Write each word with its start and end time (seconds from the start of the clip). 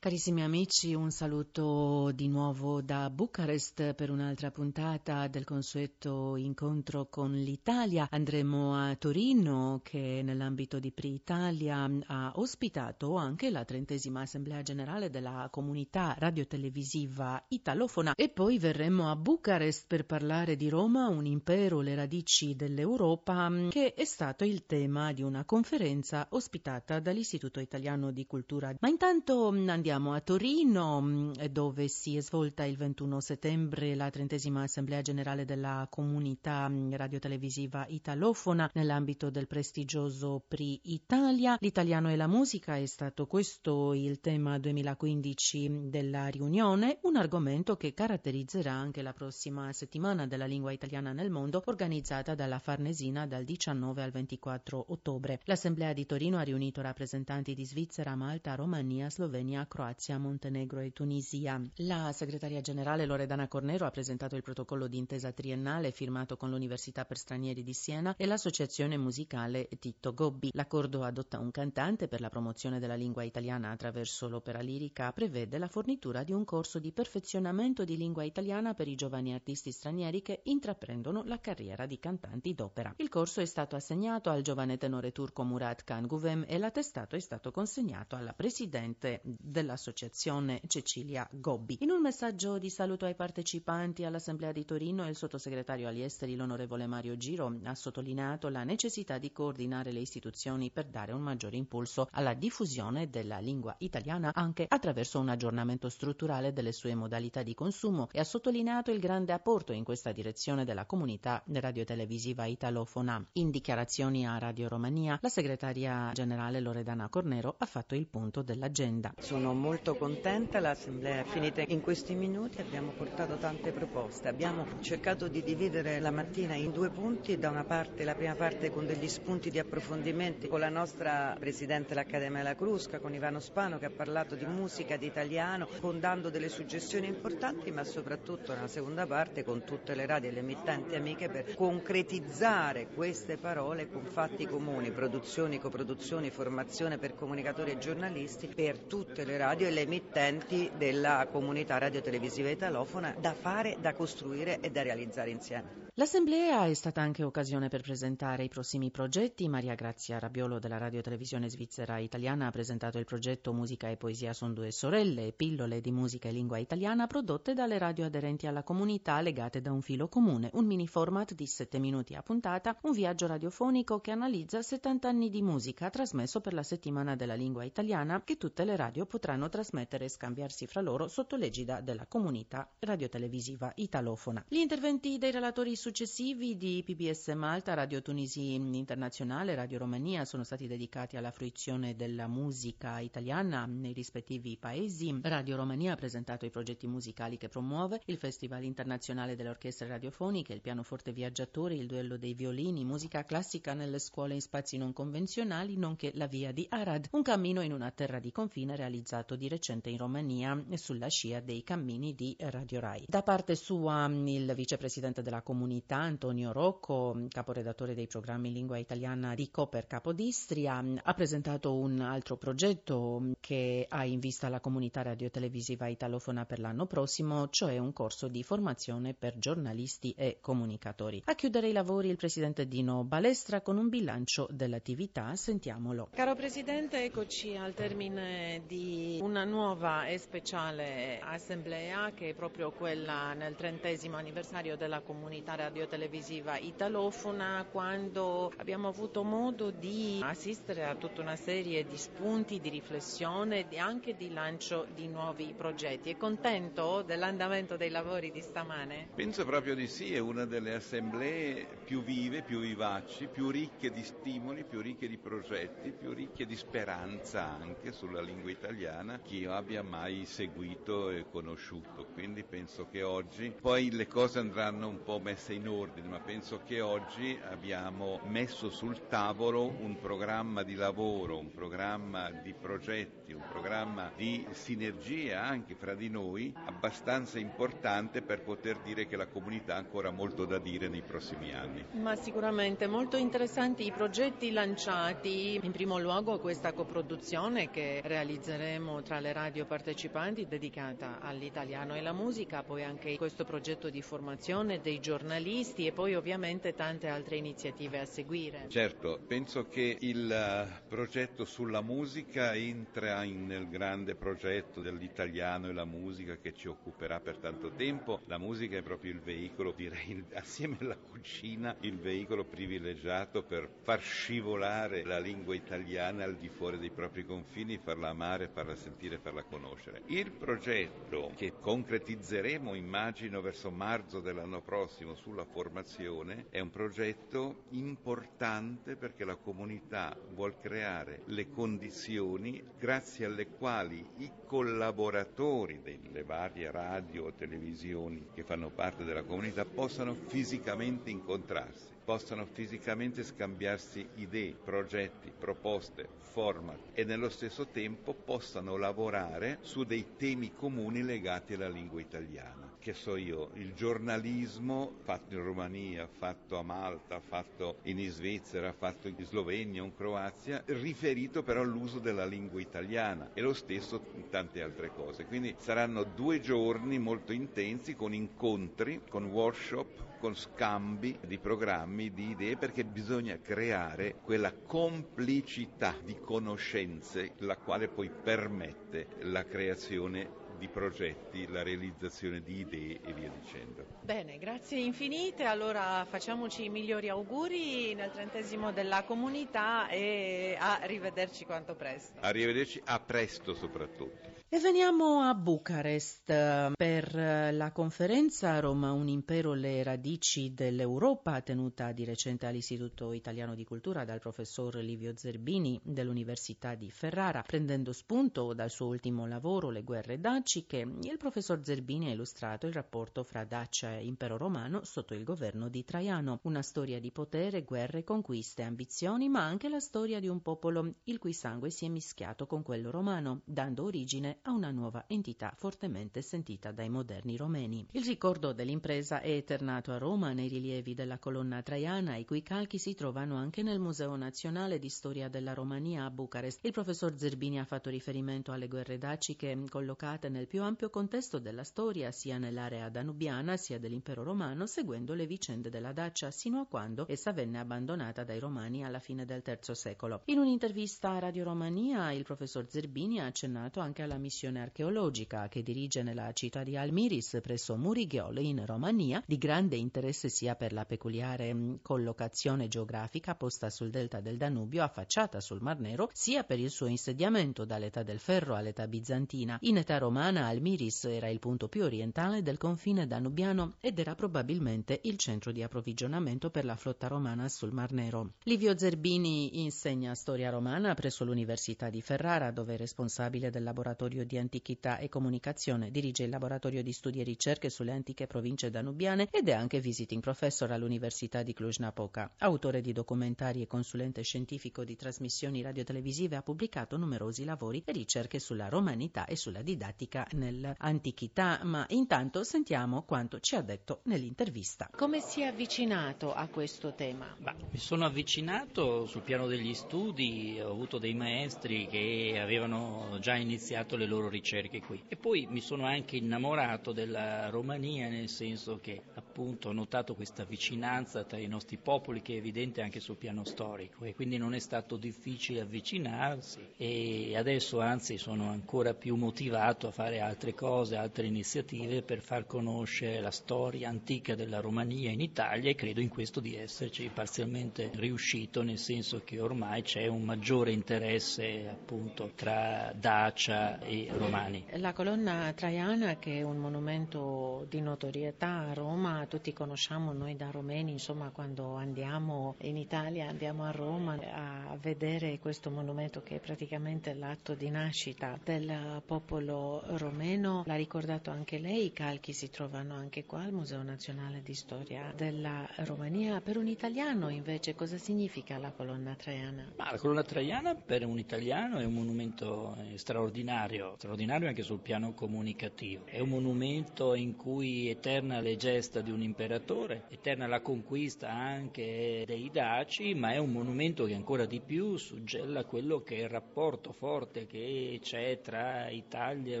Carissimi 0.00 0.44
amici, 0.44 0.94
un 0.94 1.10
saluto 1.10 2.12
di 2.14 2.28
nuovo 2.28 2.80
da 2.80 3.10
Bucarest 3.10 3.94
per 3.94 4.10
un'altra 4.10 4.52
puntata 4.52 5.26
del 5.26 5.42
consueto 5.42 6.36
incontro 6.36 7.08
con 7.10 7.32
l'Italia. 7.32 8.06
Andremo 8.08 8.76
a 8.76 8.94
Torino 8.94 9.80
che 9.82 10.20
nell'ambito 10.22 10.78
di 10.78 10.92
Pri 10.92 11.14
Italia 11.14 11.90
ha 12.06 12.30
ospitato 12.36 13.16
anche 13.16 13.50
la 13.50 13.64
trentesima 13.64 14.20
assemblea 14.20 14.62
generale 14.62 15.10
della 15.10 15.48
comunità 15.50 16.14
radiotelevisiva 16.16 17.46
italofona 17.48 18.14
e 18.14 18.28
poi 18.28 18.56
verremo 18.56 19.10
a 19.10 19.16
Bucarest 19.16 19.88
per 19.88 20.06
parlare 20.06 20.54
di 20.54 20.68
Roma, 20.68 21.08
un 21.08 21.26
impero, 21.26 21.80
le 21.80 21.96
radici 21.96 22.54
dell'Europa, 22.54 23.50
che 23.68 23.94
è 23.94 24.04
stato 24.04 24.44
il 24.44 24.64
tema 24.64 25.12
di 25.12 25.24
una 25.24 25.44
conferenza 25.44 26.28
ospitata 26.30 27.00
dall'Istituto 27.00 27.58
Italiano 27.58 28.12
di 28.12 28.26
Cultura. 28.26 28.72
Ma 28.78 28.88
intanto 28.88 29.48
andiamo 29.48 29.86
Andiamo 29.88 30.12
a 30.14 30.20
Torino 30.20 31.00
mm, 31.00 31.32
dove 31.50 31.88
si 31.88 32.18
è 32.18 32.20
svolta 32.20 32.62
il 32.62 32.76
21 32.76 33.20
settembre 33.20 33.94
la 33.94 34.10
trentesima 34.10 34.64
assemblea 34.64 35.00
generale 35.00 35.46
della 35.46 35.86
comunità 35.88 36.68
mm, 36.68 36.92
radiotelevisiva 36.92 37.86
italofona 37.88 38.70
nell'ambito 38.74 39.30
del 39.30 39.46
prestigioso 39.46 40.44
PRI 40.46 40.92
Italia. 40.92 41.56
L'italiano 41.60 42.10
e 42.10 42.16
la 42.16 42.26
musica 42.26 42.76
è 42.76 42.84
stato 42.84 43.26
questo 43.26 43.94
il 43.94 44.20
tema 44.20 44.58
2015 44.58 45.88
della 45.88 46.28
riunione, 46.28 46.98
un 47.04 47.16
argomento 47.16 47.78
che 47.78 47.94
caratterizzerà 47.94 48.72
anche 48.72 49.00
la 49.00 49.14
prossima 49.14 49.72
settimana 49.72 50.26
della 50.26 50.44
lingua 50.44 50.72
italiana 50.72 51.14
nel 51.14 51.30
mondo 51.30 51.62
organizzata 51.64 52.34
dalla 52.34 52.58
Farnesina 52.58 53.26
dal 53.26 53.44
19 53.44 54.02
al 54.02 54.10
24 54.10 54.84
ottobre. 54.88 55.40
L'assemblea 55.44 55.94
di 55.94 56.04
Torino 56.04 56.36
ha 56.36 56.42
riunito 56.42 56.82
rappresentanti 56.82 57.54
di 57.54 57.64
Svizzera, 57.64 58.14
Malta, 58.16 58.54
Romania, 58.54 59.08
Slovenia, 59.08 59.62
Croazia, 59.62 59.76
Montenegro 60.18 60.80
e 60.80 60.92
Tunisia. 60.92 61.62
La 61.76 62.10
segretaria 62.12 62.60
generale 62.60 63.06
Loredana 63.06 63.46
Cornero 63.46 63.86
ha 63.86 63.92
presentato 63.92 64.34
il 64.34 64.42
protocollo 64.42 64.88
d'intesa 64.88 65.30
triennale 65.30 65.92
firmato 65.92 66.36
con 66.36 66.50
l'Università 66.50 67.04
per 67.04 67.16
stranieri 67.16 67.62
di 67.62 67.72
Siena 67.72 68.16
e 68.16 68.26
l'Associazione 68.26 68.96
musicale 68.96 69.68
Titto 69.78 70.14
Gobbi. 70.14 70.50
L'accordo 70.54 71.04
adotta 71.04 71.38
un 71.38 71.52
cantante 71.52 72.08
per 72.08 72.20
la 72.20 72.28
promozione 72.28 72.80
della 72.80 72.96
lingua 72.96 73.22
italiana 73.22 73.70
attraverso 73.70 74.28
l'opera 74.28 74.58
lirica 74.58 75.12
prevede 75.12 75.58
la 75.58 75.68
fornitura 75.68 76.24
di 76.24 76.32
un 76.32 76.44
corso 76.44 76.80
di 76.80 76.90
perfezionamento 76.90 77.84
di 77.84 77.96
lingua 77.96 78.24
italiana 78.24 78.74
per 78.74 78.88
i 78.88 78.96
giovani 78.96 79.32
artisti 79.32 79.70
stranieri 79.70 80.22
che 80.22 80.40
intraprendono 80.44 81.22
la 81.22 81.38
carriera 81.38 81.86
di 81.86 82.00
cantanti 82.00 82.52
d'opera. 82.52 82.94
Il 82.96 83.08
corso 83.08 83.40
è 83.40 83.46
stato 83.46 83.76
assegnato 83.76 84.28
al 84.28 84.42
giovane 84.42 84.76
tenore 84.76 85.12
turco 85.12 85.44
Murat 85.44 85.84
Khan 85.84 86.06
Guvem 86.08 86.44
e 86.48 86.58
l'attestato 86.58 87.14
è 87.14 87.20
stato 87.20 87.52
consegnato 87.52 88.16
alla 88.16 88.32
presidente 88.32 89.20
della 89.22 89.67
dell'Associazione 89.68 90.62
Cecilia 90.66 91.28
Gobbi. 91.30 91.76
In 91.80 91.90
un 91.90 92.00
messaggio 92.00 92.58
di 92.58 92.70
saluto 92.70 93.04
ai 93.04 93.14
partecipanti 93.14 94.04
all'Assemblea 94.04 94.50
di 94.50 94.64
Torino, 94.64 95.06
il 95.06 95.14
sottosegretario 95.14 95.88
agli 95.88 96.00
esteri, 96.00 96.36
l'onorevole 96.36 96.86
Mario 96.86 97.18
Giro, 97.18 97.54
ha 97.64 97.74
sottolineato 97.74 98.48
la 98.48 98.64
necessità 98.64 99.18
di 99.18 99.30
coordinare 99.30 99.92
le 99.92 100.00
istituzioni 100.00 100.70
per 100.70 100.86
dare 100.86 101.12
un 101.12 101.20
maggiore 101.20 101.56
impulso 101.56 102.08
alla 102.12 102.32
diffusione 102.32 103.10
della 103.10 103.38
lingua 103.38 103.74
italiana 103.78 104.32
anche 104.34 104.64
attraverso 104.66 105.20
un 105.20 105.28
aggiornamento 105.28 105.90
strutturale 105.90 106.54
delle 106.54 106.72
sue 106.72 106.94
modalità 106.94 107.42
di 107.42 107.54
consumo 107.54 108.08
e 108.10 108.20
ha 108.20 108.24
sottolineato 108.24 108.90
il 108.90 109.00
grande 109.00 109.34
apporto 109.34 109.72
in 109.72 109.84
questa 109.84 110.12
direzione 110.12 110.64
della 110.64 110.86
comunità 110.86 111.42
radiotelevisiva 111.46 112.46
italofona. 112.46 113.22
In 113.32 113.50
dichiarazioni 113.50 114.26
a 114.26 114.38
Radio 114.38 114.68
Romania, 114.68 115.18
la 115.20 115.28
segretaria 115.28 116.10
generale 116.14 116.60
Loredana 116.60 117.10
Cornero 117.10 117.54
ha 117.58 117.66
fatto 117.66 117.94
il 117.94 118.06
punto 118.06 118.40
dell'agenda. 118.42 119.12
Sono 119.18 119.56
molto 119.58 119.94
contenta, 119.96 120.60
l'assemblea 120.60 121.20
è 121.20 121.24
finita 121.24 121.62
in 121.66 121.80
questi 121.80 122.14
minuti, 122.14 122.60
abbiamo 122.60 122.92
portato 122.92 123.36
tante 123.36 123.72
proposte, 123.72 124.28
abbiamo 124.28 124.64
cercato 124.80 125.28
di 125.28 125.42
dividere 125.42 125.98
la 126.00 126.10
mattina 126.12 126.54
in 126.54 126.70
due 126.70 126.88
punti, 126.90 127.36
da 127.36 127.50
una 127.50 127.64
parte 127.64 128.04
la 128.04 128.14
prima 128.14 128.34
parte 128.34 128.70
con 128.70 128.86
degli 128.86 129.08
spunti 129.08 129.50
di 129.50 129.58
approfondimento 129.58 130.46
con 130.48 130.60
la 130.60 130.68
nostra 130.68 131.34
Presidente 131.38 131.88
dell'Accademia 131.88 132.42
La 132.42 132.54
Crusca, 132.54 133.00
con 133.00 133.12
Ivano 133.12 133.40
Spano 133.40 133.78
che 133.78 133.86
ha 133.86 133.90
parlato 133.90 134.36
di 134.36 134.46
musica, 134.46 134.96
di 134.96 135.06
italiano, 135.06 135.68
dando 135.98 136.30
delle 136.30 136.48
suggestioni 136.48 137.08
importanti, 137.08 137.72
ma 137.72 137.82
soprattutto 137.82 138.54
nella 138.54 138.68
seconda 138.68 139.06
parte 139.06 139.42
con 139.42 139.64
tutte 139.64 139.94
le 139.96 140.06
radio 140.06 140.30
e 140.30 140.32
le 140.32 140.40
emittenti 140.40 140.94
amiche 140.94 141.28
per 141.28 141.54
concretizzare 141.54 142.86
queste 142.94 143.36
parole 143.36 143.88
con 143.88 144.04
fatti 144.04 144.46
comuni, 144.46 144.92
produzioni, 144.92 145.58
coproduzioni, 145.58 146.30
formazione 146.30 146.98
per 146.98 147.14
comunicatori 147.16 147.72
e 147.72 147.78
giornalisti 147.78 148.46
per 148.46 148.78
tutte 148.78 149.24
le 149.24 149.36
radio 149.36 149.47
radio 149.48 149.66
e 149.66 149.70
le 149.70 149.80
emittenti 149.80 150.70
della 150.76 151.26
comunità 151.32 151.78
radiotelevisiva 151.78 152.50
italofona 152.50 153.14
da 153.18 153.32
fare, 153.32 153.78
da 153.80 153.94
costruire 153.94 154.60
e 154.60 154.70
da 154.70 154.82
realizzare 154.82 155.30
insieme. 155.30 155.87
L'assemblea 155.98 156.64
è 156.66 156.74
stata 156.74 157.00
anche 157.00 157.24
occasione 157.24 157.66
per 157.66 157.82
presentare 157.82 158.44
i 158.44 158.48
prossimi 158.48 158.88
progetti. 158.92 159.48
Maria 159.48 159.74
Grazia 159.74 160.20
Rabiolo 160.20 160.60
della 160.60 160.78
radiotelevisione 160.78 161.50
svizzera 161.50 161.98
italiana 161.98 162.46
ha 162.46 162.50
presentato 162.52 162.98
il 162.98 163.04
progetto 163.04 163.52
Musica 163.52 163.88
e 163.88 163.96
Poesia 163.96 164.32
sono 164.32 164.52
due 164.52 164.70
sorelle, 164.70 165.32
pillole 165.32 165.80
di 165.80 165.90
musica 165.90 166.28
e 166.28 166.30
lingua 166.30 166.58
italiana 166.58 167.08
prodotte 167.08 167.52
dalle 167.52 167.78
radio 167.78 168.04
aderenti 168.04 168.46
alla 168.46 168.62
comunità 168.62 169.20
legate 169.20 169.60
da 169.60 169.72
un 169.72 169.82
filo 169.82 170.06
comune, 170.06 170.50
un 170.52 170.66
mini 170.66 170.86
format 170.86 171.34
di 171.34 171.48
7 171.48 171.80
minuti 171.80 172.14
a 172.14 172.22
puntata, 172.22 172.78
un 172.82 172.92
viaggio 172.92 173.26
radiofonico 173.26 173.98
che 173.98 174.12
analizza 174.12 174.62
70 174.62 175.08
anni 175.08 175.30
di 175.30 175.42
musica 175.42 175.90
trasmesso 175.90 176.40
per 176.40 176.54
la 176.54 176.62
settimana 176.62 177.16
della 177.16 177.34
lingua 177.34 177.64
italiana 177.64 178.22
che 178.22 178.36
tutte 178.36 178.64
le 178.64 178.76
radio 178.76 179.04
potranno 179.04 179.48
trasmettere 179.48 180.04
e 180.04 180.10
scambiarsi 180.10 180.68
fra 180.68 180.80
loro 180.80 181.08
sotto 181.08 181.34
l'egida 181.34 181.80
della 181.80 182.06
comunità 182.06 182.70
radiotelevisiva 182.78 183.72
italofona. 183.74 184.44
Gli 184.46 184.58
interventi 184.58 185.18
dei 185.18 185.32
relatori 185.32 185.74
successivi 185.88 186.58
di 186.58 186.82
PBS 186.84 187.28
Malta, 187.28 187.72
Radio 187.72 188.02
Tunisi 188.02 188.52
Internazionale, 188.52 189.54
Radio 189.54 189.78
Romania 189.78 190.26
sono 190.26 190.44
stati 190.44 190.66
dedicati 190.66 191.16
alla 191.16 191.30
fruizione 191.30 191.96
della 191.96 192.28
musica 192.28 192.98
italiana 192.98 193.64
nei 193.64 193.94
rispettivi 193.94 194.58
paesi. 194.58 195.18
Radio 195.22 195.56
Romania 195.56 195.94
ha 195.94 195.96
presentato 195.96 196.44
i 196.44 196.50
progetti 196.50 196.86
musicali 196.86 197.38
che 197.38 197.48
promuove, 197.48 198.02
il 198.04 198.18
Festival 198.18 198.64
internazionale 198.64 199.34
delle 199.34 199.48
orchestre 199.48 199.88
radiofoniche, 199.88 200.52
il 200.52 200.60
pianoforte 200.60 201.10
viaggiatori, 201.10 201.78
il 201.78 201.86
duello 201.86 202.18
dei 202.18 202.34
violini, 202.34 202.84
musica 202.84 203.24
classica 203.24 203.72
nelle 203.72 203.98
scuole 203.98 204.34
in 204.34 204.42
spazi 204.42 204.76
non 204.76 204.92
convenzionali, 204.92 205.78
nonché 205.78 206.10
la 206.16 206.26
via 206.26 206.52
di 206.52 206.66
Arad, 206.68 207.08
un 207.12 207.22
cammino 207.22 207.62
in 207.62 207.72
una 207.72 207.90
terra 207.92 208.18
di 208.18 208.30
confine 208.30 208.76
realizzato 208.76 209.36
di 209.36 209.48
recente 209.48 209.88
in 209.88 209.96
Romania 209.96 210.62
sulla 210.74 211.08
scia 211.08 211.40
dei 211.40 211.62
cammini 211.62 212.14
di 212.14 212.36
Radio 212.40 212.78
Rai. 212.78 213.04
Da 213.06 213.22
parte 213.22 213.56
sua 213.56 214.06
il 214.06 214.52
vicepresidente 214.54 215.22
della 215.22 215.40
comunità 215.40 215.76
Antonio 215.86 216.52
Rocco, 216.52 217.16
caporedattore 217.28 217.94
dei 217.94 218.06
programmi 218.06 218.48
in 218.48 218.54
lingua 218.54 218.78
italiana 218.78 219.34
di 219.34 219.50
Coper 219.50 219.86
Capodistria, 219.86 220.82
ha 221.02 221.14
presentato 221.14 221.74
un 221.74 222.00
altro 222.00 222.36
progetto 222.36 223.32
che 223.40 223.86
ha 223.88 224.04
in 224.04 224.18
vista 224.18 224.48
la 224.48 224.60
comunità 224.60 225.02
radiotelevisiva 225.02 225.86
italofona 225.88 226.44
per 226.44 226.58
l'anno 226.58 226.86
prossimo, 226.86 227.48
cioè 227.50 227.78
un 227.78 227.92
corso 227.92 228.28
di 228.28 228.42
formazione 228.42 229.14
per 229.14 229.38
giornalisti 229.38 230.14
e 230.16 230.38
comunicatori. 230.40 231.22
A 231.26 231.34
chiudere 231.34 231.68
i 231.68 231.72
lavori 231.72 232.08
il 232.08 232.16
presidente 232.16 232.66
Dino 232.66 233.04
Balestra 233.04 233.60
con 233.60 233.76
un 233.76 233.88
bilancio 233.88 234.46
dell'attività, 234.50 235.34
sentiamolo. 235.36 236.08
Caro 236.14 236.34
Presidente, 236.34 237.04
eccoci 237.04 237.56
al 237.56 237.74
termine 237.74 238.62
di 238.66 239.18
una 239.22 239.44
nuova 239.44 240.06
e 240.06 240.18
speciale 240.18 241.20
assemblea 241.20 242.12
che 242.14 242.30
è 242.30 242.34
proprio 242.34 242.70
quella 242.70 243.32
nel 243.34 243.56
trentesimo 243.56 244.16
anniversario 244.16 244.76
della 244.76 245.00
comunità 245.00 245.56
radiotelevisiva 245.58 246.56
italofona 246.56 247.66
quando 247.70 248.52
abbiamo 248.56 248.88
avuto 248.88 249.24
modo 249.24 249.70
di 249.70 250.20
assistere 250.22 250.84
a 250.84 250.94
tutta 250.94 251.20
una 251.20 251.36
serie 251.36 251.84
di 251.84 251.96
spunti 251.96 252.60
di 252.60 252.68
riflessione 252.68 253.68
e 253.68 253.78
anche 253.78 254.16
di 254.16 254.32
lancio 254.32 254.86
di 254.94 255.08
nuovi 255.08 255.52
progetti. 255.56 256.10
È 256.10 256.16
contento 256.16 257.02
dell'andamento 257.02 257.76
dei 257.76 257.90
lavori 257.90 258.30
di 258.30 258.40
stamane? 258.40 259.08
Penso 259.14 259.44
proprio 259.44 259.74
di 259.74 259.88
sì, 259.88 260.14
è 260.14 260.18
una 260.18 260.46
delle 260.46 260.74
assemblee 260.74 261.66
più 261.84 262.02
vive, 262.02 262.42
più 262.42 262.60
vivaci, 262.60 263.26
più 263.26 263.50
ricche 263.50 263.90
di 263.90 264.04
stimoli, 264.04 264.64
più 264.64 264.80
ricche 264.80 265.08
di 265.08 265.18
progetti, 265.18 265.90
più 265.90 266.12
ricche 266.12 266.46
di 266.46 266.56
speranza 266.56 267.42
anche 267.42 267.92
sulla 267.92 268.22
lingua 268.22 268.50
italiana 268.50 269.20
che 269.20 269.34
io 269.34 269.52
abbia 269.52 269.82
mai 269.82 270.24
seguito 270.24 271.10
e 271.10 271.26
conosciuto, 271.28 272.06
quindi 272.12 272.44
penso 272.44 272.86
che 272.90 273.02
oggi 273.02 273.52
poi 273.60 273.90
le 273.90 274.06
cose 274.06 274.38
andranno 274.38 274.88
un 274.88 275.02
po' 275.02 275.18
messe 275.18 275.47
messa 275.48 275.52
in 275.52 275.68
ordine, 275.68 276.08
ma 276.08 276.18
penso 276.20 276.60
che 276.64 276.80
oggi 276.80 277.38
abbiamo 277.50 278.20
messo 278.24 278.68
sul 278.70 279.06
tavolo 279.08 279.64
un 279.80 279.98
programma 280.00 280.62
di 280.62 280.74
lavoro, 280.74 281.38
un 281.38 281.50
programma 281.52 282.30
di 282.30 282.52
progetti, 282.52 283.32
un 283.32 283.42
programma 283.48 284.10
di 284.14 284.46
sinergia 284.52 285.42
anche 285.42 285.74
fra 285.74 285.94
di 285.94 286.08
noi 286.10 286.52
abbastanza 286.66 287.38
importante 287.38 288.20
per 288.22 288.42
poter 288.42 288.78
dire 288.80 289.06
che 289.06 289.16
la 289.16 289.26
comunità 289.26 289.74
ha 289.74 289.78
ancora 289.78 290.10
molto 290.10 290.44
da 290.44 290.58
dire 290.58 290.88
nei 290.88 291.02
prossimi 291.02 291.52
anni. 291.54 291.84
Ma 291.92 292.14
sicuramente 292.16 292.86
molto 292.86 293.16
interessanti 293.16 293.86
i 293.86 293.92
progetti 293.92 294.50
lanciati, 294.52 295.58
in 295.62 295.72
primo 295.72 295.98
luogo 295.98 296.38
questa 296.38 296.72
coproduzione 296.72 297.70
che 297.70 298.00
realizzeremo 298.04 299.02
tra 299.02 299.20
le 299.20 299.32
radio 299.32 299.64
partecipanti 299.64 300.46
dedicata 300.46 301.18
all'italiano 301.20 301.94
e 301.94 302.00
alla 302.00 302.12
musica, 302.12 302.62
poi 302.62 302.82
anche 302.84 303.16
questo 303.16 303.44
progetto 303.44 303.88
di 303.88 304.02
formazione 304.02 304.80
dei 304.80 305.00
giornalisti 305.38 305.86
e 305.86 305.92
poi 305.92 306.14
ovviamente 306.14 306.74
tante 306.74 307.06
altre 307.06 307.36
iniziative 307.36 308.00
a 308.00 308.04
seguire. 308.04 308.66
Certo, 308.68 309.20
penso 309.26 309.68
che 309.68 309.96
il 310.00 310.30
eh, 310.30 310.82
progetto 310.88 311.44
sulla 311.44 311.80
musica 311.80 312.54
entra 312.54 313.22
in, 313.22 313.46
nel 313.46 313.68
grande 313.68 314.16
progetto 314.16 314.80
dell'italiano 314.80 315.68
e 315.68 315.72
la 315.72 315.84
musica 315.84 316.36
che 316.36 316.52
ci 316.52 316.66
occuperà 316.66 317.20
per 317.20 317.38
tanto 317.38 317.70
tempo. 317.70 318.20
La 318.26 318.38
musica 318.38 318.76
è 318.76 318.82
proprio 318.82 319.12
il 319.12 319.20
veicolo, 319.20 319.72
direi, 319.72 320.24
assieme 320.34 320.76
alla 320.80 320.96
cucina, 320.96 321.76
il 321.80 321.98
veicolo 321.98 322.44
privilegiato 322.44 323.42
per 323.42 323.68
far 323.82 324.00
scivolare 324.00 325.04
la 325.04 325.18
lingua 325.18 325.54
italiana 325.54 326.24
al 326.24 326.36
di 326.36 326.48
fuori 326.48 326.78
dei 326.78 326.90
propri 326.90 327.24
confini, 327.24 327.78
farla 327.78 328.08
amare, 328.08 328.48
farla 328.48 328.74
sentire, 328.74 329.18
farla 329.18 329.44
conoscere. 329.44 330.02
Il 330.06 330.32
progetto 330.32 331.30
che 331.36 331.52
concretizzeremo, 331.60 332.74
immagino, 332.74 333.40
verso 333.40 333.70
marzo 333.70 334.20
dell'anno 334.20 334.60
prossimo 334.60 335.14
sulla 335.28 335.44
formazione 335.44 336.46
è 336.48 336.58
un 336.58 336.70
progetto 336.70 337.64
importante 337.72 338.96
perché 338.96 339.26
la 339.26 339.34
comunità 339.36 340.16
vuol 340.32 340.58
creare 340.58 341.20
le 341.26 341.50
condizioni 341.50 342.64
grazie 342.78 343.26
alle 343.26 343.46
quali 343.46 344.02
i 344.16 344.30
collaboratori 344.46 345.82
delle 345.82 346.22
varie 346.22 346.70
radio 346.70 347.26
o 347.26 347.32
televisioni 347.34 348.28
che 348.32 348.42
fanno 348.42 348.70
parte 348.70 349.04
della 349.04 349.22
comunità 349.22 349.66
possano 349.66 350.14
fisicamente 350.14 351.10
incontrarsi 351.10 351.96
possano 352.06 352.46
fisicamente 352.46 353.22
scambiarsi 353.22 354.08
idee, 354.14 354.54
progetti, 354.54 355.30
proposte, 355.38 356.08
format 356.16 356.78
e 356.94 357.04
nello 357.04 357.28
stesso 357.28 357.66
tempo 357.66 358.14
possano 358.14 358.78
lavorare 358.78 359.58
su 359.60 359.84
dei 359.84 360.16
temi 360.16 360.54
comuni 360.54 361.02
legati 361.02 361.52
alla 361.52 361.68
lingua 361.68 362.00
italiana. 362.00 362.67
Che 362.80 362.94
so 362.94 363.16
io, 363.16 363.50
il 363.54 363.74
giornalismo 363.74 364.92
fatto 365.02 365.34
in 365.34 365.42
Romania, 365.42 366.06
fatto 366.06 366.58
a 366.58 366.62
Malta, 366.62 367.20
fatto 367.20 367.80
in 367.82 367.98
Svizzera, 368.08 368.72
fatto 368.72 369.08
in 369.08 369.16
Slovenia, 369.24 369.82
in 369.82 369.92
Croazia, 369.94 370.62
riferito 370.66 371.42
però 371.42 371.62
all'uso 371.62 371.98
della 371.98 372.24
lingua 372.24 372.60
italiana 372.60 373.30
e 373.34 373.40
lo 373.40 373.52
stesso 373.52 374.00
in 374.14 374.28
tante 374.30 374.62
altre 374.62 374.92
cose. 374.94 375.26
Quindi 375.26 375.56
saranno 375.58 376.04
due 376.04 376.40
giorni 376.40 376.98
molto 376.98 377.32
intensi 377.32 377.94
con 377.96 378.14
incontri, 378.14 379.02
con 379.08 379.24
workshop, 379.24 380.20
con 380.20 380.34
scambi 380.36 381.18
di 381.26 381.38
programmi, 381.38 382.12
di 382.12 382.30
idee, 382.30 382.56
perché 382.56 382.84
bisogna 382.84 383.38
creare 383.38 384.14
quella 384.22 384.52
complicità 384.52 385.96
di 386.04 386.16
conoscenze 386.20 387.32
la 387.38 387.56
quale 387.56 387.88
poi 387.88 388.08
permette 388.08 389.08
la 389.22 389.44
creazione 389.44 390.46
di 390.58 390.68
progetti, 390.68 391.46
la 391.46 391.62
realizzazione 391.62 392.42
di 392.42 392.60
idee 392.60 393.00
e 393.04 393.12
via 393.12 393.30
dicendo. 393.30 393.84
Bene, 394.02 394.38
grazie 394.38 394.78
infinite. 394.78 395.44
Allora 395.44 396.04
facciamoci 396.08 396.64
i 396.64 396.68
migliori 396.68 397.08
auguri 397.08 397.94
nel 397.94 398.10
trentesimo 398.10 398.72
della 398.72 399.04
comunità 399.04 399.88
e 399.88 400.56
a 400.58 400.80
rivederci 400.82 401.44
quanto 401.44 401.74
presto. 401.74 402.18
Arrivederci 402.20 402.80
a 402.84 402.98
presto 403.00 403.54
soprattutto. 403.54 404.37
E 404.50 404.60
veniamo 404.60 405.20
a 405.20 405.34
Bucarest 405.34 406.72
per 406.74 407.14
la 407.52 407.70
conferenza 407.70 408.58
Roma 408.60 408.92
un 408.92 409.06
impero 409.06 409.52
le 409.52 409.82
radici 409.82 410.54
dell'Europa 410.54 411.42
tenuta 411.42 411.92
di 411.92 412.06
recente 412.06 412.46
all'Istituto 412.46 413.12
Italiano 413.12 413.54
di 413.54 413.64
Cultura 413.64 414.06
dal 414.06 414.20
professor 414.20 414.76
Livio 414.76 415.14
Zerbini 415.14 415.78
dell'Università 415.84 416.74
di 416.76 416.90
Ferrara. 416.90 417.42
Prendendo 417.42 417.92
spunto 417.92 418.54
dal 418.54 418.70
suo 418.70 418.86
ultimo 418.86 419.26
lavoro 419.26 419.68
Le 419.68 419.82
guerre 419.82 420.18
daciche, 420.18 420.78
il 420.78 421.18
professor 421.18 421.62
Zerbini 421.62 422.08
ha 422.08 422.12
illustrato 422.12 422.66
il 422.66 422.72
rapporto 422.72 423.24
fra 423.24 423.44
Dacia 423.44 423.98
e 423.98 424.06
impero 424.06 424.38
romano 424.38 424.82
sotto 424.82 425.12
il 425.12 425.24
governo 425.24 425.68
di 425.68 425.84
Traiano, 425.84 426.38
una 426.44 426.62
storia 426.62 426.98
di 427.00 427.12
potere, 427.12 427.64
guerre, 427.64 428.02
conquiste, 428.02 428.62
ambizioni, 428.62 429.28
ma 429.28 429.44
anche 429.44 429.68
la 429.68 429.80
storia 429.80 430.20
di 430.20 430.28
un 430.28 430.40
popolo 430.40 430.94
il 431.04 431.18
cui 431.18 431.34
sangue 431.34 431.68
si 431.68 431.84
è 431.84 431.88
mischiato 431.88 432.46
con 432.46 432.62
quello 432.62 432.90
romano, 432.90 433.42
dando 433.44 433.84
origine 433.84 434.36
a 434.42 434.52
una 434.52 434.70
nuova 434.70 435.04
entità 435.06 435.52
fortemente 435.56 436.22
sentita 436.22 436.72
dai 436.72 436.88
moderni 436.88 437.36
romeni. 437.36 437.86
Il 437.92 438.04
ricordo 438.04 438.52
dell'impresa 438.52 439.20
è 439.20 439.30
eternato 439.30 439.92
a 439.92 439.98
Roma 439.98 440.32
nei 440.32 440.48
rilievi 440.48 440.94
della 440.94 441.18
colonna 441.18 441.62
traiana, 441.62 442.16
i 442.16 442.24
cui 442.24 442.42
calchi 442.42 442.78
si 442.78 442.94
trovano 442.94 443.36
anche 443.36 443.62
nel 443.62 443.78
Museo 443.78 444.16
Nazionale 444.16 444.78
di 444.78 444.88
Storia 444.88 445.28
della 445.28 445.54
Romania 445.54 446.04
a 446.04 446.10
Bucarest. 446.10 446.64
Il 446.64 446.72
professor 446.72 447.16
Zerbini 447.16 447.58
ha 447.58 447.64
fatto 447.64 447.90
riferimento 447.90 448.52
alle 448.52 448.68
guerre 448.68 448.98
daciche 448.98 449.56
collocate 449.68 450.28
nel 450.28 450.46
più 450.46 450.62
ampio 450.62 450.90
contesto 450.90 451.38
della 451.38 451.64
storia, 451.64 452.10
sia 452.10 452.38
nell'area 452.38 452.88
danubiana 452.88 453.56
sia 453.56 453.78
dell'impero 453.78 454.22
romano, 454.22 454.66
seguendo 454.66 455.14
le 455.14 455.26
vicende 455.26 455.70
della 455.70 455.92
Dacia 455.92 456.30
sino 456.30 456.60
a 456.60 456.66
quando 456.66 457.06
essa 457.08 457.32
venne 457.32 457.58
abbandonata 457.58 458.24
dai 458.24 458.38
romani 458.38 458.84
alla 458.84 458.98
fine 458.98 459.24
del 459.24 459.42
III 459.44 459.74
secolo. 459.74 460.22
In 460.26 460.38
un'intervista 460.38 461.10
a 461.10 461.18
Radio 461.18 461.44
Romania, 461.44 462.12
il 462.12 462.24
professor 462.24 462.68
Zerbini 462.68 463.20
ha 463.20 463.26
accennato 463.26 463.80
anche 463.80 464.02
alla 464.02 464.18
missione 464.28 464.60
archeologica 464.60 465.48
che 465.48 465.62
dirige 465.62 466.02
nella 466.02 466.30
città 466.34 466.62
di 466.62 466.76
Almiris 466.76 467.38
presso 467.42 467.76
Murighiol 467.76 468.36
in 468.40 468.66
Romania, 468.66 469.22
di 469.26 469.38
grande 469.38 469.76
interesse 469.76 470.28
sia 470.28 470.54
per 470.54 470.74
la 470.74 470.84
peculiare 470.84 471.78
collocazione 471.80 472.68
geografica 472.68 473.34
posta 473.34 473.70
sul 473.70 473.88
delta 473.88 474.20
del 474.20 474.36
Danubio 474.36 474.82
affacciata 474.82 475.40
sul 475.40 475.62
Mar 475.62 475.78
Nero, 475.78 476.10
sia 476.12 476.44
per 476.44 476.58
il 476.58 476.68
suo 476.68 476.88
insediamento 476.88 477.64
dall'età 477.64 478.02
del 478.02 478.18
ferro 478.18 478.54
all'età 478.54 478.86
bizantina. 478.86 479.56
In 479.62 479.78
età 479.78 479.96
romana 479.96 480.44
Almiris 480.44 481.04
era 481.04 481.28
il 481.28 481.38
punto 481.38 481.68
più 481.68 481.84
orientale 481.84 482.42
del 482.42 482.58
confine 482.58 483.06
danubiano 483.06 483.76
ed 483.80 483.98
era 483.98 484.14
probabilmente 484.14 485.00
il 485.04 485.16
centro 485.16 485.52
di 485.52 485.62
approvvigionamento 485.62 486.50
per 486.50 486.66
la 486.66 486.76
flotta 486.76 487.06
romana 487.06 487.48
sul 487.48 487.72
Mar 487.72 487.92
Nero. 487.92 488.32
Livio 488.42 488.76
Zerbini 488.76 489.62
insegna 489.62 490.14
storia 490.14 490.50
romana 490.50 490.92
presso 490.92 491.24
l'Università 491.24 491.88
di 491.88 492.02
Ferrara, 492.02 492.50
dove 492.50 492.74
è 492.74 492.76
responsabile 492.76 493.48
del 493.48 493.62
laboratorio 493.62 494.16
laboratorio 494.18 494.24
di 494.24 494.38
antichità 494.38 494.98
e 494.98 495.08
comunicazione, 495.08 495.90
dirige 495.90 496.24
il 496.24 496.30
laboratorio 496.30 496.82
di 496.82 496.92
studi 496.92 497.20
e 497.20 497.24
ricerche 497.24 497.70
sulle 497.70 497.92
antiche 497.92 498.26
province 498.26 498.70
danubiane 498.70 499.28
ed 499.30 499.48
è 499.48 499.52
anche 499.52 499.80
visiting 499.80 500.20
professor 500.20 500.70
all'Università 500.72 501.42
di 501.42 501.52
Cluj-Napoca. 501.52 502.32
Autore 502.38 502.80
di 502.80 502.92
documentari 502.92 503.62
e 503.62 503.66
consulente 503.66 504.22
scientifico 504.22 504.84
di 504.84 504.96
trasmissioni 504.96 505.62
radiotelevisive, 505.62 506.36
ha 506.36 506.42
pubblicato 506.42 506.96
numerosi 506.96 507.44
lavori 507.44 507.82
e 507.84 507.92
ricerche 507.92 508.38
sulla 508.38 508.68
romanità 508.68 509.26
e 509.26 509.36
sulla 509.36 509.62
didattica 509.62 510.26
nell'antichità, 510.32 511.60
ma 511.62 511.84
intanto 511.90 512.42
sentiamo 512.44 513.02
quanto 513.02 513.40
ci 513.40 513.54
ha 513.54 513.62
detto 513.62 514.00
nell'intervista. 514.04 514.90
Come 514.96 515.20
si 515.20 515.42
è 515.42 515.46
avvicinato 515.46 516.32
a 516.34 516.46
questo 516.48 516.94
tema? 516.94 517.34
Bah, 517.38 517.54
mi 517.70 517.78
sono 517.78 518.04
avvicinato 518.04 519.06
sul 519.06 519.22
piano 519.22 519.46
degli 519.46 519.74
studi, 519.74 520.58
ho 520.60 520.70
avuto 520.70 520.98
dei 520.98 521.14
maestri 521.14 521.86
che 521.86 522.38
avevano 522.40 523.18
già 523.20 523.34
iniziato 523.34 523.96
le 523.96 524.06
loro 524.08 524.28
ricerche 524.28 524.80
qui. 524.80 525.02
E 525.08 525.16
poi 525.16 525.46
mi 525.48 525.60
sono 525.60 525.84
anche 525.84 526.16
innamorato 526.16 526.92
della 526.92 527.48
Romania 527.50 528.08
nel 528.08 528.28
senso 528.28 528.78
che 528.80 529.02
appunto 529.14 529.68
ho 529.68 529.72
notato 529.72 530.14
questa 530.14 530.44
vicinanza 530.44 531.24
tra 531.24 531.38
i 531.38 531.46
nostri 531.46 531.76
popoli 531.76 532.22
che 532.22 532.34
è 532.34 532.36
evidente 532.38 532.80
anche 532.80 533.00
sul 533.00 533.16
piano 533.16 533.44
storico 533.44 534.04
e 534.04 534.14
quindi 534.14 534.36
non 534.36 534.54
è 534.54 534.58
stato 534.58 534.96
difficile 534.96 535.60
avvicinarsi 535.60 536.60
e 536.76 537.36
adesso 537.36 537.80
anzi 537.80 538.18
sono 538.18 538.48
ancora 538.48 538.94
più 538.94 539.14
motivato 539.16 539.86
a 539.86 539.92
fare 539.92 540.20
altre 540.20 540.54
cose, 540.54 540.96
altre 540.96 541.26
iniziative 541.26 542.02
per 542.02 542.20
far 542.20 542.46
conoscere 542.46 543.20
la 543.20 543.30
storia 543.30 543.88
antica 543.88 544.34
della 544.34 544.60
Romania 544.60 545.10
in 545.10 545.20
Italia 545.20 545.70
e 545.70 545.74
credo 545.74 546.00
in 546.00 546.08
questo 546.08 546.40
di 546.40 546.56
esserci 546.56 547.10
parzialmente 547.12 547.90
riuscito 547.94 548.62
nel 548.62 548.78
senso 548.78 549.22
che 549.24 549.40
ormai 549.40 549.82
c'è 549.82 550.06
un 550.06 550.22
maggiore 550.22 550.72
interesse 550.72 551.68
appunto 551.68 552.32
tra 552.34 552.92
Dacia 552.94 553.78
e 553.80 553.97
romani. 554.12 554.64
La 554.74 554.92
colonna 554.92 555.52
traiana, 555.54 556.16
che 556.18 556.38
è 556.38 556.42
un 556.42 556.58
monumento 556.58 557.66
di 557.68 557.80
notorietà 557.80 558.68
a 558.68 558.74
Roma, 558.74 559.26
tutti 559.26 559.52
conosciamo 559.52 560.12
noi 560.12 560.36
da 560.36 560.50
romeni, 560.50 560.92
insomma 560.92 561.30
quando 561.30 561.74
andiamo 561.74 562.54
in 562.60 562.76
Italia, 562.76 563.28
andiamo 563.28 563.64
a 563.64 563.70
Roma 563.70 564.18
a 564.32 564.76
vedere 564.80 565.38
questo 565.38 565.70
monumento 565.70 566.22
che 566.22 566.36
è 566.36 566.40
praticamente 566.40 567.14
l'atto 567.14 567.54
di 567.54 567.70
nascita 567.70 568.38
del 568.44 569.02
popolo 569.04 569.82
romeno. 569.96 570.62
L'ha 570.66 570.76
ricordato 570.76 571.30
anche 571.30 571.58
lei, 571.58 571.86
i 571.86 571.92
calchi 571.92 572.32
si 572.32 572.50
trovano 572.50 572.94
anche 572.94 573.24
qua 573.24 573.42
al 573.42 573.52
Museo 573.52 573.82
Nazionale 573.82 574.42
di 574.42 574.54
Storia 574.54 575.12
della 575.16 575.66
Romania. 575.78 576.40
Per 576.40 576.56
un 576.56 576.68
italiano 576.68 577.30
invece 577.30 577.74
cosa 577.74 577.96
significa 577.96 578.58
la 578.58 578.70
colonna 578.70 579.14
traiana? 579.14 579.72
Ma 579.76 579.90
la 579.90 579.98
colonna 579.98 580.22
traiana 580.22 580.74
per 580.74 581.04
un 581.06 581.18
italiano 581.18 581.78
è 581.78 581.84
un 581.84 581.94
monumento 581.94 582.76
straordinario, 582.96 583.87
straordinario 583.96 584.48
anche 584.48 584.62
sul 584.62 584.80
piano 584.80 585.14
comunicativo. 585.14 586.06
È 586.06 586.18
un 586.20 586.28
monumento 586.28 587.14
in 587.14 587.36
cui 587.36 587.88
eterna 587.88 588.40
le 588.40 588.56
gesta 588.56 589.00
di 589.00 589.10
un 589.10 589.22
imperatore, 589.22 590.04
eterna 590.08 590.46
la 590.46 590.60
conquista 590.60 591.30
anche 591.30 592.24
dei 592.26 592.50
Daci, 592.52 593.14
ma 593.14 593.32
è 593.32 593.38
un 593.38 593.52
monumento 593.52 594.04
che 594.04 594.14
ancora 594.14 594.46
di 594.46 594.60
più 594.60 594.96
suggella 594.96 595.64
quello 595.64 596.02
che 596.02 596.16
è 596.16 596.22
il 596.22 596.28
rapporto 596.28 596.92
forte 596.92 597.46
che 597.46 597.98
c'è 598.02 598.40
tra 598.42 598.88
Italia 598.90 599.56
e 599.56 599.60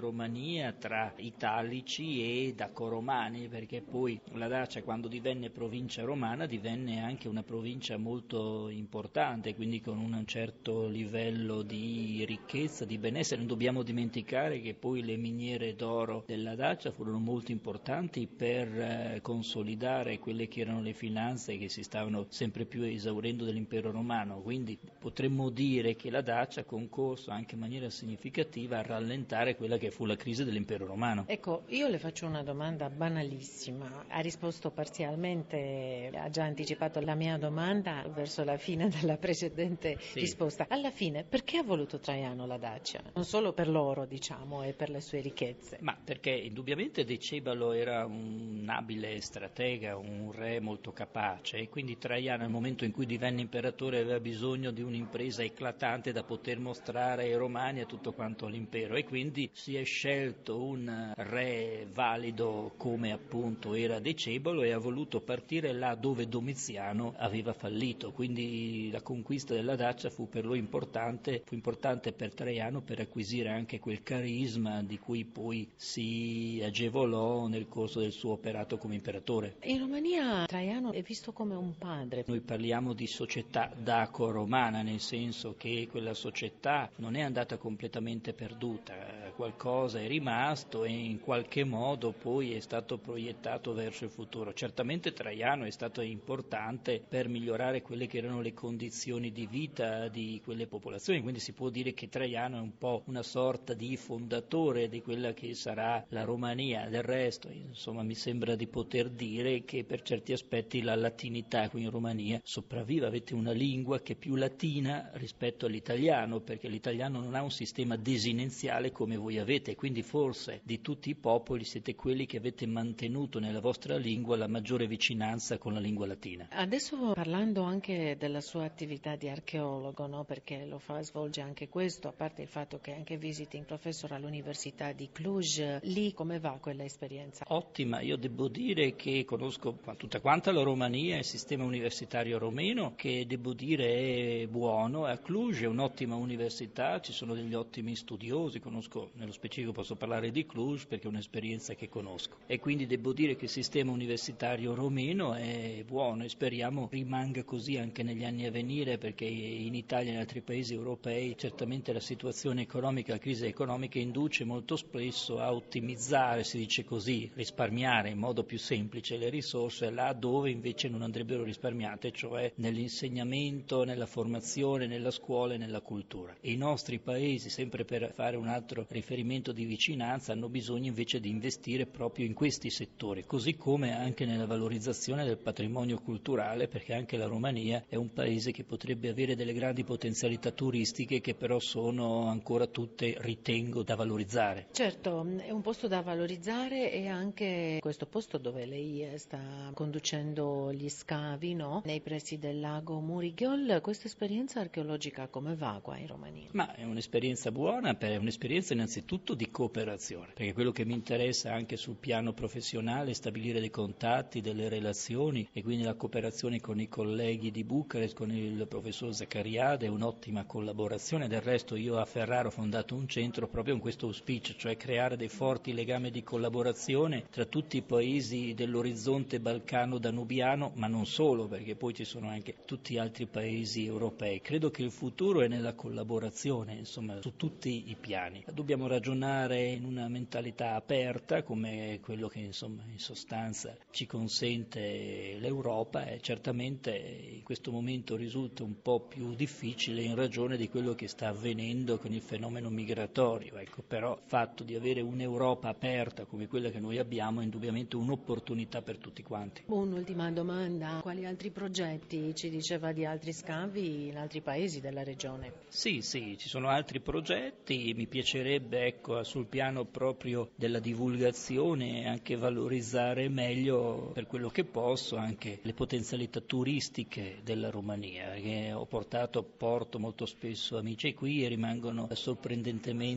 Romania, 0.00 0.72
tra 0.72 1.12
italici 1.16 2.22
e 2.22 2.54
dacoromani, 2.54 3.48
perché 3.48 3.82
poi 3.82 4.20
la 4.32 4.48
Dacia 4.48 4.82
quando 4.82 5.08
divenne 5.08 5.50
provincia 5.50 6.02
romana 6.02 6.46
divenne 6.46 7.00
anche 7.00 7.28
una 7.28 7.42
provincia 7.42 7.96
molto 7.96 8.68
importante, 8.68 9.54
quindi 9.54 9.80
con 9.80 9.98
un 9.98 10.24
certo 10.26 10.86
livello 10.86 11.62
di 11.62 12.24
ricchezza, 12.26 12.84
di 12.84 12.98
benessere. 12.98 13.38
Non 13.38 13.48
dobbiamo 13.48 13.82
dimenticare 13.82 14.06
che 14.10 14.74
poi 14.78 15.02
le 15.02 15.16
miniere 15.16 15.74
d'oro 15.74 16.24
della 16.26 16.54
Dacia 16.54 16.90
furono 16.90 17.18
molto 17.18 17.52
importanti 17.52 18.26
per 18.26 18.68
eh, 18.68 19.18
consolidare 19.22 20.18
quelle 20.18 20.48
che 20.48 20.60
erano 20.60 20.80
le 20.80 20.92
finanze 20.92 21.56
che 21.58 21.68
si 21.68 21.82
stavano 21.82 22.26
sempre 22.28 22.64
più 22.64 22.82
esaurendo 22.82 23.44
dell'impero 23.44 23.90
romano, 23.90 24.40
quindi 24.40 24.78
potremmo 24.98 25.50
dire 25.50 25.94
che 25.96 26.10
la 26.10 26.22
Dacia 26.22 26.60
ha 26.60 26.64
concorso 26.64 27.30
anche 27.30 27.54
in 27.54 27.60
maniera 27.60 27.90
significativa 27.90 28.78
a 28.78 28.82
rallentare 28.82 29.56
quella 29.56 29.76
che 29.76 29.90
fu 29.90 30.04
la 30.04 30.16
crisi 30.16 30.44
dell'impero 30.44 30.86
romano. 30.86 31.24
Ecco, 31.26 31.64
io 31.68 31.88
le 31.88 31.98
faccio 31.98 32.26
una 32.26 32.42
domanda 32.42 32.88
banalissima, 32.88 34.06
ha 34.08 34.20
risposto 34.20 34.70
parzialmente, 34.70 36.10
ha 36.14 36.28
già 36.30 36.44
anticipato 36.44 37.00
la 37.00 37.14
mia 37.14 37.36
domanda 37.36 38.04
verso 38.14 38.44
la 38.44 38.56
fine 38.56 38.88
della 38.88 39.16
precedente 39.16 39.96
sì. 40.00 40.20
risposta. 40.20 40.66
Alla 40.68 40.90
fine, 40.90 41.24
perché 41.24 41.58
ha 41.58 41.62
voluto 41.62 41.98
Traiano 41.98 42.46
la 42.46 42.56
Dacia? 42.56 43.02
Non 43.14 43.24
solo 43.24 43.52
per 43.52 43.68
l'oro, 43.68 43.97
diciamo, 44.04 44.62
e 44.62 44.72
per 44.72 44.90
le 44.90 45.00
sue 45.00 45.20
ricchezze. 45.20 45.78
Ma 45.80 45.96
perché 46.02 46.30
indubbiamente 46.30 47.04
Decebalo 47.04 47.72
era 47.72 48.04
un 48.04 48.66
abile 48.68 49.20
stratega, 49.20 49.96
un 49.96 50.32
re 50.32 50.60
molto 50.60 50.92
capace 50.92 51.58
e 51.58 51.68
quindi 51.68 51.98
Traiano 51.98 52.42
nel 52.42 52.50
momento 52.50 52.84
in 52.84 52.92
cui 52.92 53.06
divenne 53.06 53.40
imperatore 53.40 54.00
aveva 54.00 54.20
bisogno 54.20 54.70
di 54.70 54.82
un'impresa 54.82 55.42
eclatante 55.42 56.12
da 56.12 56.22
poter 56.22 56.58
mostrare 56.58 57.24
ai 57.24 57.34
romani 57.34 57.80
e 57.80 57.86
tutto 57.86 58.12
quanto 58.12 58.46
l'impero 58.46 58.94
e 58.94 59.04
quindi 59.04 59.50
si 59.52 59.76
è 59.76 59.84
scelto 59.84 60.62
un 60.62 61.12
re 61.16 61.86
valido 61.92 62.72
come 62.76 63.12
appunto 63.12 63.74
era 63.74 63.98
Decebalo 63.98 64.62
e 64.62 64.72
ha 64.72 64.78
voluto 64.78 65.20
partire 65.20 65.72
là 65.72 65.94
dove 65.94 66.28
Domiziano 66.28 67.14
aveva 67.16 67.52
fallito, 67.52 68.12
quindi 68.12 68.90
la 68.90 69.02
conquista 69.02 69.54
della 69.54 69.76
Dacia 69.76 70.10
fu 70.10 70.28
per 70.28 70.44
lui 70.44 70.58
importante, 70.58 71.42
fu 71.44 71.54
importante 71.54 72.12
per 72.12 72.34
Traiano 72.34 72.80
per 72.80 73.00
acquisire 73.00 73.48
anche 73.50 73.78
quel 73.88 74.02
carisma 74.02 74.82
di 74.82 74.98
cui 74.98 75.24
poi 75.24 75.66
si 75.74 76.60
agevolò 76.62 77.46
nel 77.46 77.68
corso 77.68 78.00
del 78.00 78.12
suo 78.12 78.32
operato 78.32 78.76
come 78.76 78.96
imperatore. 78.96 79.56
In 79.62 79.78
Romania 79.78 80.44
Traiano 80.44 80.92
è 80.92 81.00
visto 81.00 81.32
come 81.32 81.54
un 81.54 81.74
padre. 81.78 82.22
Noi 82.26 82.40
parliamo 82.40 82.92
di 82.92 83.06
società 83.06 83.72
daco-romana, 83.74 84.82
nel 84.82 85.00
senso 85.00 85.54
che 85.56 85.88
quella 85.90 86.12
società 86.12 86.90
non 86.96 87.14
è 87.14 87.22
andata 87.22 87.56
completamente 87.56 88.34
perduta, 88.34 88.92
qualcosa 89.34 90.00
è 90.00 90.06
rimasto 90.06 90.84
e 90.84 90.90
in 90.90 91.20
qualche 91.20 91.64
modo 91.64 92.10
poi 92.12 92.52
è 92.52 92.60
stato 92.60 92.98
proiettato 92.98 93.72
verso 93.72 94.04
il 94.04 94.10
futuro. 94.10 94.52
Certamente 94.52 95.14
Traiano 95.14 95.64
è 95.64 95.70
stato 95.70 96.02
importante 96.02 97.00
per 97.08 97.28
migliorare 97.28 97.80
quelle 97.80 98.06
che 98.06 98.18
erano 98.18 98.42
le 98.42 98.52
condizioni 98.52 99.32
di 99.32 99.46
vita 99.46 100.08
di 100.08 100.42
quelle 100.44 100.66
popolazioni, 100.66 101.22
quindi 101.22 101.40
si 101.40 101.52
può 101.52 101.70
dire 101.70 101.94
che 101.94 102.10
Traiano 102.10 102.58
è 102.58 102.60
un 102.60 102.76
po' 102.76 103.02
una 103.06 103.22
sorta 103.22 103.76
di 103.78 103.96
fondatore 103.96 104.88
di 104.88 105.00
quella 105.00 105.32
che 105.32 105.54
sarà 105.54 106.04
la 106.08 106.24
Romania. 106.24 106.88
Del 106.88 107.04
resto, 107.04 107.48
insomma, 107.48 108.02
mi 108.02 108.16
sembra 108.16 108.56
di 108.56 108.66
poter 108.66 109.08
dire 109.08 109.64
che 109.64 109.84
per 109.84 110.02
certi 110.02 110.32
aspetti 110.32 110.82
la 110.82 110.96
latinità 110.96 111.70
qui 111.70 111.84
in 111.84 111.90
Romania 111.90 112.40
sopravvive, 112.42 113.06
avete 113.06 113.34
una 113.34 113.52
lingua 113.52 114.00
che 114.00 114.14
è 114.14 114.16
più 114.16 114.34
latina 114.34 115.10
rispetto 115.14 115.66
all'italiano, 115.66 116.40
perché 116.40 116.68
l'italiano 116.68 117.20
non 117.20 117.36
ha 117.36 117.42
un 117.42 117.52
sistema 117.52 117.96
desinenziale 117.96 118.90
come 118.90 119.16
voi 119.16 119.38
avete, 119.38 119.76
quindi 119.76 120.02
forse 120.02 120.60
di 120.64 120.80
tutti 120.80 121.10
i 121.10 121.14
popoli 121.14 121.62
siete 121.62 121.94
quelli 121.94 122.26
che 122.26 122.38
avete 122.38 122.66
mantenuto 122.66 123.38
nella 123.38 123.60
vostra 123.60 123.96
lingua 123.96 124.36
la 124.36 124.48
maggiore 124.48 124.88
vicinanza 124.88 125.56
con 125.58 125.72
la 125.72 125.80
lingua 125.80 126.06
latina. 126.06 126.48
Adesso 126.50 127.12
parlando 127.12 127.62
anche 127.62 128.16
della 128.18 128.40
sua 128.40 128.64
attività 128.64 129.14
di 129.14 129.28
archeologo, 129.28 130.06
no? 130.08 130.24
perché 130.24 130.64
lo 130.64 130.80
fa, 130.80 131.00
svolge 131.02 131.40
anche 131.40 131.68
questo, 131.68 132.08
a 132.08 132.12
parte 132.12 132.42
il 132.42 132.48
fatto 132.48 132.80
che 132.80 132.92
anche 132.92 133.16
visiting 133.16 133.66
professor 133.68 134.12
all'Università 134.12 134.92
di 134.92 135.10
Cluj, 135.12 135.80
lì 135.82 136.14
come 136.14 136.40
va 136.40 136.56
quella 136.58 136.84
esperienza? 136.84 137.44
Ottima, 137.48 138.00
io 138.00 138.16
devo 138.16 138.48
dire 138.48 138.94
che 138.96 139.26
conosco 139.26 139.76
tutta 139.98 140.20
quanta 140.20 140.52
la 140.52 140.62
Romania, 140.62 141.18
il 141.18 141.24
sistema 141.24 141.64
universitario 141.64 142.38
romeno, 142.38 142.94
che 142.96 143.26
devo 143.26 143.52
dire 143.52 144.40
è 144.40 144.46
buono, 144.46 145.04
a 145.04 145.18
Cluj 145.18 145.64
è 145.64 145.66
un'ottima 145.66 146.14
università, 146.14 146.98
ci 147.02 147.12
sono 147.12 147.34
degli 147.34 147.52
ottimi 147.52 147.94
studiosi, 147.94 148.58
conosco, 148.58 149.10
nello 149.16 149.32
specifico 149.32 149.72
posso 149.72 149.96
parlare 149.96 150.30
di 150.30 150.46
Cluj 150.46 150.86
perché 150.86 151.04
è 151.04 151.10
un'esperienza 151.10 151.74
che 151.74 151.90
conosco. 151.90 152.38
E 152.46 152.58
quindi 152.60 152.86
devo 152.86 153.12
dire 153.12 153.36
che 153.36 153.44
il 153.44 153.50
sistema 153.50 153.92
universitario 153.92 154.74
romeno 154.74 155.34
è 155.34 155.84
buono 155.86 156.24
e 156.24 156.30
speriamo 156.30 156.88
rimanga 156.90 157.44
così 157.44 157.76
anche 157.76 158.02
negli 158.02 158.24
anni 158.24 158.46
a 158.46 158.50
venire 158.50 158.96
perché 158.96 159.26
in 159.26 159.74
Italia 159.74 160.12
e 160.12 160.14
in 160.14 160.20
altri 160.20 160.40
paesi 160.40 160.72
europei 160.72 161.36
certamente 161.36 161.92
la 161.92 162.00
situazione 162.00 162.62
economica, 162.62 163.12
la 163.12 163.18
crisi 163.18 163.44
economica 163.44 163.56
induce 163.98 164.44
molto 164.44 164.76
spesso 164.76 165.38
a 165.38 165.52
ottimizzare, 165.52 166.44
si 166.44 166.58
dice 166.58 166.84
così, 166.84 167.30
risparmiare 167.34 168.10
in 168.10 168.18
modo 168.18 168.44
più 168.44 168.58
semplice 168.58 169.16
le 169.16 169.30
risorse 169.30 169.90
là 169.90 170.12
dove 170.12 170.50
invece 170.50 170.88
non 170.88 171.02
andrebbero 171.02 171.42
risparmiate, 171.42 172.12
cioè 172.12 172.52
nell'insegnamento, 172.56 173.84
nella 173.84 174.06
formazione, 174.06 174.86
nella 174.86 175.10
scuola 175.10 175.54
e 175.54 175.56
nella 175.56 175.80
cultura. 175.80 176.36
E 176.40 176.52
i 176.52 176.56
nostri 176.56 176.98
paesi, 176.98 177.50
sempre 177.50 177.84
per 177.84 178.12
fare 178.12 178.36
un 178.36 178.48
altro 178.48 178.86
riferimento 178.88 179.52
di 179.52 179.64
vicinanza, 179.64 180.32
hanno 180.32 180.48
bisogno 180.48 180.86
invece 180.88 181.20
di 181.20 181.28
investire 181.28 181.86
proprio 181.86 182.26
in 182.26 182.34
questi 182.34 182.70
settori, 182.70 183.24
così 183.24 183.56
come 183.56 183.96
anche 183.96 184.24
nella 184.24 184.46
valorizzazione 184.46 185.24
del 185.24 185.38
patrimonio 185.38 185.98
culturale, 185.98 186.68
perché 186.68 186.94
anche 186.94 187.16
la 187.16 187.26
Romania 187.26 187.84
è 187.88 187.96
un 187.96 188.12
paese 188.12 188.52
che 188.52 188.64
potrebbe 188.64 189.08
avere 189.08 189.34
delle 189.34 189.52
grandi 189.52 189.84
potenzialità 189.84 190.50
turistiche 190.50 191.20
che 191.20 191.34
però 191.34 191.58
sono 191.58 192.26
ancora 192.26 192.66
tutte, 192.66 193.16
ritengo, 193.48 193.82
da 193.82 193.94
valorizzare. 193.94 194.66
Certo, 194.72 195.26
è 195.38 195.50
un 195.50 195.62
posto 195.62 195.88
da 195.88 196.02
valorizzare 196.02 196.92
e 196.92 197.08
anche 197.08 197.78
questo 197.80 198.04
posto 198.06 198.36
dove 198.36 198.66
lei 198.66 199.06
sta 199.16 199.70
conducendo 199.72 200.70
gli 200.72 200.88
scavi 200.88 201.54
no? 201.54 201.82
nei 201.86 202.00
pressi 202.00 202.38
del 202.38 202.60
lago 202.60 203.00
Murighiol, 203.00 203.80
questa 203.80 204.06
esperienza 204.06 204.60
archeologica 204.60 205.28
come 205.28 205.54
va 205.56 205.80
qua 205.82 205.96
in 205.96 206.06
Romania? 206.06 206.48
Ma 206.52 206.74
è 206.74 206.84
un'esperienza 206.84 207.50
buona, 207.50 207.96
è 207.96 208.16
un'esperienza 208.16 208.74
innanzitutto 208.74 209.34
di 209.34 209.50
cooperazione, 209.50 210.32
perché 210.34 210.52
quello 210.52 210.72
che 210.72 210.84
mi 210.84 210.92
interessa 210.92 211.52
anche 211.52 211.76
sul 211.76 211.96
piano 211.96 212.34
professionale 212.34 213.10
è 213.10 213.14
stabilire 213.14 213.60
dei 213.60 213.70
contatti, 213.70 214.42
delle 214.42 214.68
relazioni 214.68 215.48
e 215.52 215.62
quindi 215.62 215.84
la 215.84 215.94
cooperazione 215.94 216.60
con 216.60 216.80
i 216.80 216.88
colleghi 216.88 217.50
di 217.50 217.64
Bucarest, 217.64 218.14
con 218.14 218.30
il 218.30 218.66
professor 218.68 219.14
Zaccariade 219.14 219.86
è 219.86 219.88
un'ottima 219.88 220.44
collaborazione, 220.44 221.28
del 221.28 221.40
resto 221.40 221.76
io 221.76 221.98
a 221.98 222.04
Ferraro 222.04 222.48
ho 222.48 222.52
fondato 222.52 222.94
un 222.94 223.08
centro 223.08 223.37
proprio 223.46 223.74
con 223.74 223.82
questo 223.82 224.06
auspicio, 224.06 224.54
cioè 224.56 224.76
creare 224.76 225.16
dei 225.16 225.28
forti 225.28 225.72
legami 225.72 226.10
di 226.10 226.22
collaborazione 226.22 227.24
tra 227.30 227.44
tutti 227.44 227.76
i 227.76 227.82
paesi 227.82 228.54
dell'orizzonte 228.54 229.40
balcano-danubiano, 229.40 230.72
ma 230.74 230.86
non 230.86 231.06
solo, 231.06 231.46
perché 231.46 231.76
poi 231.76 231.94
ci 231.94 232.04
sono 232.04 232.28
anche 232.28 232.56
tutti 232.64 232.94
gli 232.94 232.98
altri 232.98 233.26
paesi 233.26 233.84
europei. 233.84 234.40
Credo 234.40 234.70
che 234.70 234.82
il 234.82 234.90
futuro 234.90 235.42
è 235.42 235.48
nella 235.48 235.74
collaborazione, 235.74 236.74
insomma, 236.74 237.20
su 237.20 237.36
tutti 237.36 237.90
i 237.90 237.96
piani. 237.98 238.44
Dobbiamo 238.52 238.86
ragionare 238.86 239.66
in 239.66 239.84
una 239.84 240.08
mentalità 240.08 240.74
aperta, 240.74 241.42
come 241.42 242.00
quello 242.02 242.28
che 242.28 242.40
insomma, 242.40 242.82
in 242.90 242.98
sostanza 242.98 243.76
ci 243.90 244.06
consente 244.06 245.36
l'Europa 245.38 246.06
e 246.06 246.20
certamente 246.20 246.96
in 246.96 247.42
questo 247.42 247.70
momento 247.70 248.16
risulta 248.16 248.62
un 248.62 248.80
po' 248.80 249.00
più 249.00 249.34
difficile 249.34 250.02
in 250.02 250.14
ragione 250.14 250.56
di 250.56 250.68
quello 250.68 250.94
che 250.94 251.08
sta 251.08 251.28
avvenendo 251.28 251.98
con 251.98 252.12
il 252.12 252.22
fenomeno 252.22 252.70
migratorio. 252.70 253.17
Ecco, 253.18 253.82
però 253.86 254.12
il 254.14 254.22
fatto 254.24 254.62
di 254.62 254.76
avere 254.76 255.00
un'Europa 255.00 255.68
aperta 255.68 256.24
come 256.24 256.46
quella 256.46 256.70
che 256.70 256.78
noi 256.78 256.98
abbiamo 256.98 257.40
è 257.40 257.44
indubbiamente 257.44 257.96
un'opportunità 257.96 258.36
opportunità 258.48 258.82
per 258.82 258.98
tutti 258.98 259.22
quanti. 259.22 259.62
Un'ultima 259.66 260.30
domanda, 260.30 261.00
quali 261.02 261.26
altri 261.26 261.50
progetti 261.50 262.34
ci 262.34 262.50
diceva 262.50 262.92
di 262.92 263.04
altri 263.04 263.32
scavi 263.32 264.08
in 264.08 264.18
altri 264.18 264.40
paesi 264.40 264.80
della 264.80 265.02
regione? 265.02 265.52
Sì, 265.68 266.00
sì, 266.02 266.36
ci 266.38 266.48
sono 266.48 266.68
altri 266.68 267.00
progetti, 267.00 267.92
mi 267.94 268.06
piacerebbe 268.06 268.86
ecco, 268.86 269.22
sul 269.24 269.46
piano 269.46 269.84
proprio 269.84 270.50
della 270.54 270.78
divulgazione 270.78 272.06
anche 272.06 272.36
valorizzare 272.36 273.28
meglio 273.28 274.10
per 274.12 274.26
quello 274.26 274.48
che 274.48 274.64
posso 274.64 275.16
anche 275.16 275.58
le 275.62 275.72
potenzialità 275.72 276.40
turistiche 276.40 277.40
della 277.42 277.70
Romania, 277.70 278.32
che 278.34 278.72
ho 278.72 278.86
portato, 278.86 279.42
porto 279.42 279.98
molto 279.98 280.26
spesso 280.26 280.78
amici 280.78 281.14
qui 281.14 281.44
e 281.44 281.48
rimangono 281.48 282.08
sorprendentemente 282.12 283.07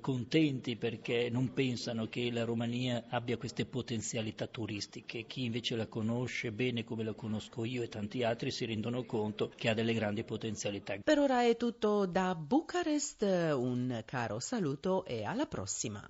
contenti 0.00 0.76
perché 0.76 1.28
non 1.30 1.52
pensano 1.52 2.08
che 2.08 2.30
la 2.30 2.44
Romania 2.44 3.04
abbia 3.08 3.36
queste 3.36 3.64
potenzialità 3.64 4.46
turistiche, 4.46 5.26
chi 5.26 5.44
invece 5.44 5.76
la 5.76 5.86
conosce 5.86 6.52
bene 6.52 6.84
come 6.84 7.04
la 7.04 7.12
conosco 7.14 7.64
io 7.64 7.82
e 7.82 7.88
tanti 7.88 8.22
altri 8.22 8.50
si 8.50 8.64
rendono 8.64 9.04
conto 9.04 9.52
che 9.56 9.68
ha 9.68 9.74
delle 9.74 9.94
grandi 9.94 10.24
potenzialità. 10.24 10.96
Per 11.02 11.18
ora 11.18 11.42
è 11.42 11.56
tutto 11.56 12.06
da 12.06 12.34
Bucarest, 12.34 13.22
un 13.22 14.02
caro 14.04 14.38
saluto 14.38 15.04
e 15.04 15.24
alla 15.24 15.46
prossima. 15.46 16.06